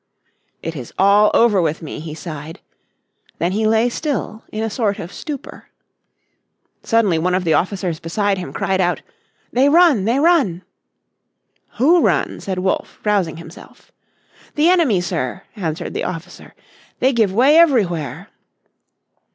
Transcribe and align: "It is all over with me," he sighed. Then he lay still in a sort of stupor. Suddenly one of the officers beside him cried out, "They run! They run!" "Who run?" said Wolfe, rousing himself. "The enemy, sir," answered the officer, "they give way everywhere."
"It 0.63 0.75
is 0.75 0.91
all 0.97 1.29
over 1.35 1.61
with 1.61 1.83
me," 1.83 1.99
he 1.99 2.15
sighed. 2.15 2.59
Then 3.37 3.51
he 3.51 3.67
lay 3.67 3.87
still 3.87 4.43
in 4.51 4.63
a 4.63 4.67
sort 4.71 4.97
of 4.97 5.13
stupor. 5.13 5.67
Suddenly 6.81 7.19
one 7.19 7.35
of 7.35 7.43
the 7.43 7.53
officers 7.53 7.99
beside 7.99 8.39
him 8.39 8.51
cried 8.51 8.81
out, 8.81 9.03
"They 9.53 9.69
run! 9.69 10.05
They 10.05 10.17
run!" 10.19 10.63
"Who 11.77 12.01
run?" 12.01 12.39
said 12.39 12.57
Wolfe, 12.57 12.99
rousing 13.05 13.37
himself. 13.37 13.91
"The 14.55 14.69
enemy, 14.69 15.01
sir," 15.01 15.43
answered 15.55 15.93
the 15.93 16.05
officer, 16.05 16.55
"they 16.99 17.13
give 17.13 17.31
way 17.31 17.59
everywhere." 17.59 18.29